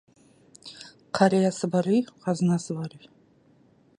[1.19, 3.09] Қариясы бар үй— қазынасы бар үй.